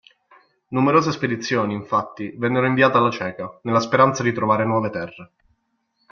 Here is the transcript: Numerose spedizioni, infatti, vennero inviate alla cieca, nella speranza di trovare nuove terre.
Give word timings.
Numerose 0.69 1.11
spedizioni, 1.11 1.75
infatti, 1.75 2.31
vennero 2.35 2.65
inviate 2.65 2.97
alla 2.97 3.11
cieca, 3.11 3.59
nella 3.61 3.79
speranza 3.79 4.23
di 4.23 4.33
trovare 4.33 4.65
nuove 4.65 4.89
terre. 4.89 5.31